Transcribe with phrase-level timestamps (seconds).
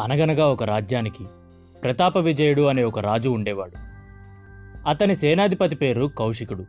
[0.00, 1.24] అనగనగా ఒక రాజ్యానికి
[1.82, 3.72] ప్రతాప విజయుడు అనే ఒక రాజు ఉండేవాడు.
[4.88, 6.64] అతని సేనాధిపతి పేరు కౌశికుడు.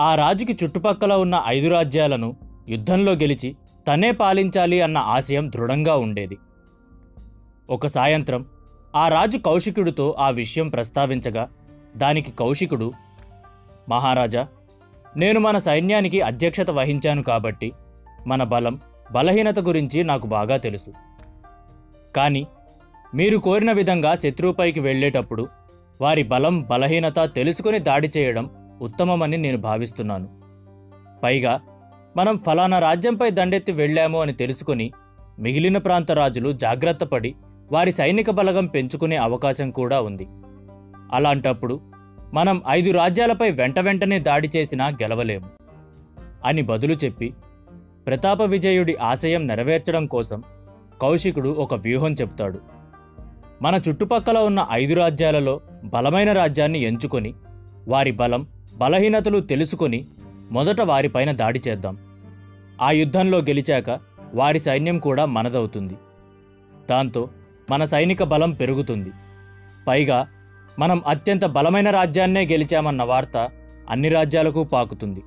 [0.00, 2.36] ఆ రాజుకి చుట్టుపక్కల ఉన్న ఐదు రాజ్యాలను
[2.68, 3.56] యుద్ధంలో గెలిచి
[3.88, 6.38] తనే పాలించాలి అన్న ఆశయం దృఢంగా ఉండేది.
[7.70, 8.46] ఒక సాయంత్రం
[8.96, 11.48] ఆ రాజు కౌశికుడితో ఆ విషయం ప్రస్తావించగా
[11.96, 12.92] దానికి కౌశికుడు
[13.88, 14.48] మహారాజా
[15.16, 17.72] నేను మన సైన్యానికి అధ్యక్షత వహించాను కాబట్టి
[18.26, 18.80] మన బలం
[19.12, 21.09] బలహీనత గురించి నాకు బాగా తెలుసు.
[22.16, 22.46] కానీ
[23.14, 25.48] మీరు కోరిన విధంగా శత్రువుపైకి వెళ్ళేటప్పుడు
[26.00, 28.50] వారి బలం బలహీనత తెలుసుకుని దాడి చేయడం
[28.82, 30.28] ఉత్తమమని నేను భావిస్తున్నాను.
[31.22, 31.60] పైగా
[32.16, 34.92] మనం ఫలానా రాజ్యంపై దండెత్తి వెళ్ళాము అని తెలుసుకుని
[35.38, 37.34] మిగిలిన ప్రాంత రాజులు జాగ్రత్తపడి
[37.72, 40.26] వారి సైనిక బలగం పెంచుకునే అవకాశం కూడా ఉంది.
[41.12, 41.80] అలాంటప్పుడు
[42.34, 45.46] మనం ఐదు రాజ్యాలపై వెంట వెంటనే దాడి చేసినా గెలవలేము.
[46.44, 47.34] అని బదులు చెప్పి
[48.06, 50.42] ప్రతాప విజయుడి ఆశయం నెరవేర్చడం కోసం
[51.02, 52.60] కౌశికుడు ఒక వ్యూహం చెప్తాడు.
[53.62, 57.34] మన చుట్టుపక్కల ఉన్న ఐదు రాజ్యాలలో బలమైన రాజ్యాన్ని ఎంచుకొని
[57.88, 60.06] వారి బలం బలహీనతలు తెలుసుకొని
[60.50, 61.98] మొదట వారిపైన దాడి చేద్దాం.
[62.82, 64.00] ఆ యుద్ధంలో గెలిచాక
[64.34, 65.94] వారి సైన్యం కూడా మనదవుతుంది.
[66.90, 67.28] దాంతో
[67.70, 69.10] మన సైనిక బలం పెరుగుతుంది.
[69.88, 70.28] పైగా
[70.78, 73.50] మనం అత్యంత బలమైన రాజ్యాన్నే గెలిచామన్న వార్త
[73.90, 75.22] అన్ని రాజ్యాలకు పాకుతుంది.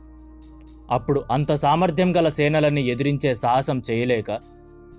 [0.92, 4.53] అప్పుడు అంత సామర్థ్యం గల సేనలని ఎదిరించే సాహసం చేయలేక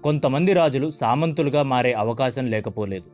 [0.05, 3.05] కొంతమంది రాజులు సామంతులుగా మారే అవకాశం లేకపోలేదు.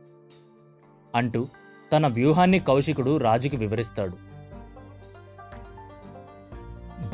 [1.15, 1.47] అంటూ
[1.93, 4.17] తన వ్యూహాన్ని కౌశికుడు రాజుకి వివరిస్తాడు.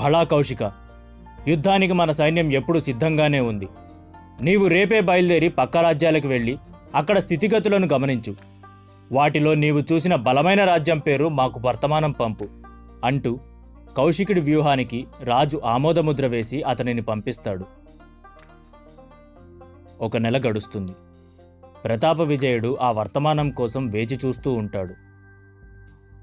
[0.01, 0.71] భళా కౌశిక
[1.47, 3.67] యుద్ధానికి మన సైన్యం ఎప్పుడు సిద్ధంగానే ఉంది.
[4.41, 6.57] నీవు రేపే బయలుదేరి పక్క రాజ్యాలకు వెళ్ళి
[6.95, 8.35] అక్కడ స్థితిగతులను గమనించు.
[9.11, 12.47] వాటిలో నీవు చూసిన బలమైన రాజ్యం పేరు మాకు వర్తమానం పంపు
[13.05, 13.39] అంటూ
[13.97, 17.76] కౌశికుడి వ్యూహానికి రాజు ఆమోదముద్ర వేసి అతనిని పంపిస్తాడు.
[20.01, 20.91] ఒక నెల గడుస్తుంది.
[21.85, 24.93] ప్రతాప విజయుడు ఆ వర్తమానం కోసం వేచి చూస్తూ ఉంటాడు.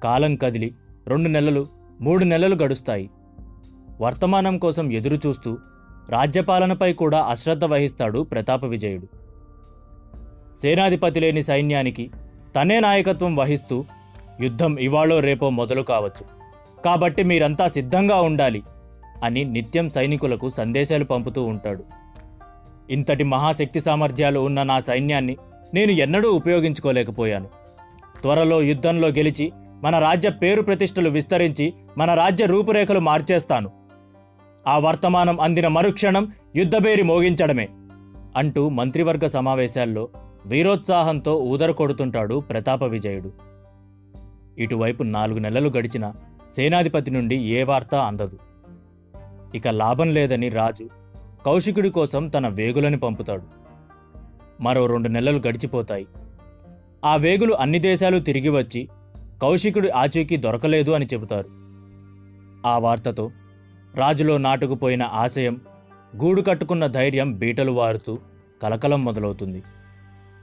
[0.02, 0.74] కాలం కదిలి
[1.06, 1.66] రెండు నెలలు
[2.00, 3.10] మూడు నెలలు గడుస్తాయి.
[4.00, 5.58] వర్తమానం కోసం ఎదురుచూస్తూ
[6.08, 9.06] రాజ్యపాలనపై కూడా అశ్రద్ధ వహిస్తాడు ప్రతాప విజయుడు.
[10.60, 12.10] సేనాధిపతి లేని సైన్యానికి
[12.56, 13.84] తనే నాయకత్వం వహిస్తూ
[14.40, 16.24] యుద్ధం ఇవాళో రేపో మొదలు కావచ్చు.
[16.84, 18.62] కాబట్టి మీరంతా సిద్ధంగా ఉండాలి
[19.24, 22.03] అని నిత్యం సైనికులకు సందేశాలు పంపుతూ ఉంటాడు.
[22.90, 25.36] ఇంతటి మహాశక్తి సామర్థ్యాలు ఉన్న నా సైన్యాన్ని
[25.74, 27.48] నేను ఎన్నడూ ఉపయోగించుకోలేకపోయాను.
[28.20, 29.52] త్వరలో యుద్ధంలో గెలిచి
[29.84, 33.70] మన రాజ్య పేరు ప్రతిష్టలు విస్తరించి మన రాజ్య రూపురేఖలు మార్చేస్తాను.
[34.68, 37.68] ఆ వర్తమానం అందిన మరుక్షణం యుద్ధబేరి మోగించడమే
[38.36, 40.08] అంటూ మంత్రివర్గ సమావేశాల్లో
[40.46, 43.32] వీరోత్సాహంతో ఊదర కొడుతుంటాడు ప్రతాప విజయుడు.
[44.58, 46.12] ఇటువైపు నాలుగు నెలలు గడిచిన
[46.56, 48.38] సేనాధిపతి నుండి ఏ వార్త అందదు.
[49.54, 51.03] ఇక లాభం లేదని రాజు
[51.46, 53.42] కౌశికుడి కోసం తన వేగులని పంపుతాడు.
[54.60, 56.06] మరో రెండు నెలలు గడిచిపోతాయి.
[57.04, 58.88] ఆ వేగులు అన్ని దేశాలు తిరిగి వచ్చి
[59.42, 61.48] కౌశికుడి ఆచూకీ దొరకలేదు అని చెబుతారు.
[62.66, 63.30] ఆ వార్తతో
[63.94, 65.60] రాజులో నాటుకుపోయిన ఆశయం
[66.16, 68.18] గూడు కట్టుకున్న ధైర్యం బీటలు వారుతూ
[68.62, 69.62] కలకలం మొదలవుతుంది.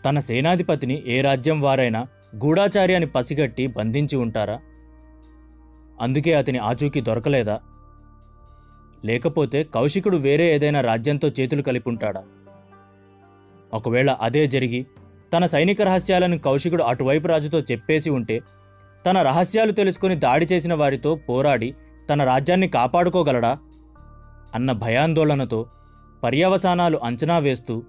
[0.05, 4.59] తన సేనాధిపతిని ఏ రాజ్యం వారైనా గూఢాచార్యాన్ని పసిగట్టి బంధించి ఉంటారా?
[6.01, 7.59] అందుకే అతని ఆచూకీ దొరకలేదా?
[9.05, 12.23] లేకపోతే కౌశికుడు వేరే ఏదైనా రాజ్యంతో చేతులు కలిపి ఉంటాడా
[13.73, 14.85] ఒకవేళ అదే జరిగి
[15.33, 18.41] తన సైనిక రహస్యాలను కౌశికుడు అటువైపు రాజుతో చెప్పేసి ఉంటే
[19.05, 21.75] తన రహస్యాలు తెలుసుకుని దాడి చేసిన వారితో పోరాడి
[22.09, 23.57] తన రాజ్యాన్ని కాపాడుకోగలడా?
[24.55, 25.65] అన్న భయాందోళనతో
[26.23, 27.83] పర్యవసానాలు అంచనా వేస్తూ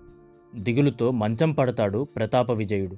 [0.54, 2.96] దిగులుతో మంచం పడతాడు ప్రతాప విజయుడు.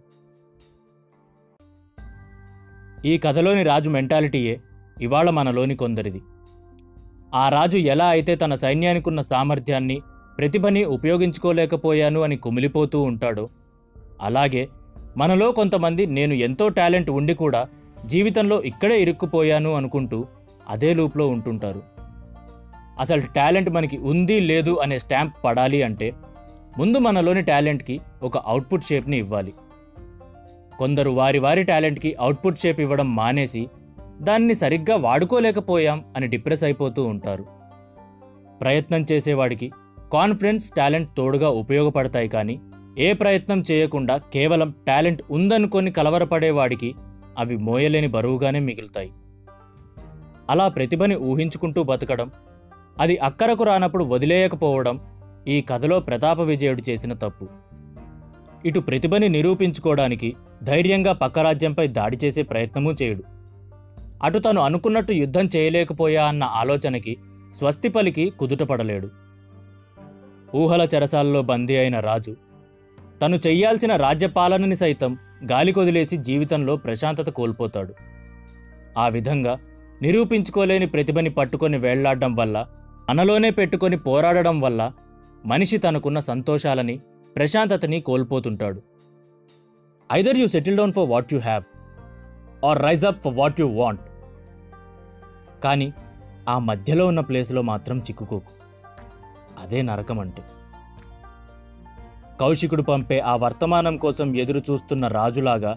[3.06, 4.60] ఈ కథలోని రాజు మెంటాలిటీయే
[5.00, 6.22] ఇవాళ మనలోని కొందరిది.
[7.34, 10.03] ఆ రాజు ఎలా అయితే తన సైన్యానికున్న సామర్థ్యాన్ని
[10.39, 13.49] ప్రతిభని ఉపయోగించుకోలేకపోయాను అని కుమిలిపోతూ ఉంటాడో
[14.22, 14.69] అలాగే
[15.17, 17.69] మనలో కొంతమంది నేను ఎంతో టాలెంట్ ఉండి కూడా
[18.07, 20.27] జీవితంలో ఇక్కడే ఇరుక్కుపోయాను అనుకుంటూ
[20.69, 21.83] అదే లూప్లో ఉంటుంటారు.
[23.01, 26.15] అసలు టాలెంట్ మనకి ఉంది లేదు అనే స్టాంప్ పడాలి అంటే
[26.78, 29.53] ముందు మనలోని టాలెంట్కి ఒక అవుట్పుట్ షేప్ని ఇవ్వాలి.
[30.78, 33.69] కొందరు వారి వారి టాలెంట్కి అవుట్పుట్ షేప్ ఇవ్వడం మానేసి
[34.21, 37.45] దాన్ని సరిగ్గా వాడుకోలేకపోయాం అని డిప్రెస్ అయిపోతూ ఉంటారు.
[38.61, 39.72] ప్రయత్నం చేసేవాడికి
[40.13, 42.61] కాన్ఫిడెన్స్ టాలెంట్ తోడుగా ఉపయోగపడతాయి కానీ
[42.99, 46.95] ఏ ప్రయత్నం చేయకుండా కేవలం టాలెంట్ ఉందనుకొని కలవరపడేవాడికి
[47.39, 49.13] అవి మోయలేని బరువుగానే మిగులుతాయి.
[50.51, 52.31] అలా ప్రతిభని ఊహించుకుంటూ బతకడం
[53.01, 55.01] అది అక్కరకు రానప్పుడు వదిలేయకపోవడం
[55.49, 57.49] ఈ కథలో ప్రతాప విజయుడు చేసిన తప్పు.
[58.66, 63.34] ఇటు ప్రతిభని నిరూపించుకోవడానికి ధైర్యంగా పక్క రాజ్యంపై దాడి చేసే ప్రయత్నమూ చేయడు.
[64.22, 67.16] అటు తను అనుకున్నట్టు యుద్ధం చేయలేకపోయా అన్న ఆలోచనకి
[67.59, 69.11] స్వస్తి పలికి కుదుటపడలేడు.
[70.57, 72.37] ఊహల చెరసాల్లో బందీ అయిన రాజు
[73.22, 75.19] తను చెయ్యాల్సిన రాజ్యపాలనని సైతం
[75.53, 77.95] గాలికొదిలేసి జీవితంలో ప్రశాంతత కోల్పోతాడు.
[78.99, 79.59] ఆ విధంగా
[80.03, 82.66] నిరూపించుకోలేని ప్రతిభని పట్టుకొని వేళ్ళాడడం వల్ల
[83.11, 84.93] మనలోనే పెట్టుకొని పోరాడడం వల్ల
[85.47, 87.01] మనిషి తనకున్న సంతోషాలని
[87.37, 88.83] ప్రశాంతతని కోల్పోతుంటాడు.
[90.13, 91.65] Either you settle down for what you have
[92.65, 94.01] or rise up for what you want
[95.65, 95.93] కానీ
[96.49, 98.51] ఆ మధ్యలో ఉన్న ప్లేస్లో మాత్రం చిక్కుకోకు.
[99.63, 100.43] అదే నరకం అంటే.
[102.41, 105.77] కౌశికుడు పంపే ఆ వర్తమానం కోసం ఎదురు చూస్తున్న రాజులాగా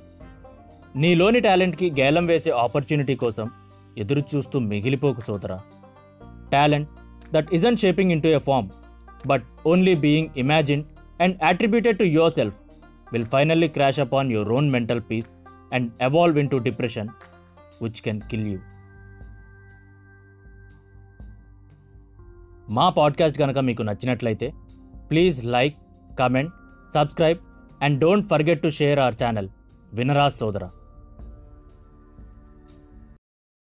[0.96, 3.50] నీలోని టాలెంట్కి గేలం వేసే ఆపర్చునిటీ కోసం
[3.98, 5.60] ఎదురు చూస్తూ మిగిలిపోకు సోదరా.
[6.52, 6.90] Talent
[7.34, 8.70] that isn't shaping into a form
[9.28, 10.84] but only being imagine
[11.22, 12.04] and attributed to
[12.34, 12.56] yourself
[13.14, 15.30] will finally crash upon your own mental peace
[15.74, 17.10] and evolve into depression
[17.82, 18.60] which can kill you
[22.70, 24.54] మా podcast కనుక మీకు నచ్చినట్లయితే
[25.12, 25.78] please like
[26.20, 26.54] comment
[26.94, 27.40] subscribe
[27.82, 29.50] and don't forget to share our channel
[29.94, 30.70] Vinaraj సోదరా.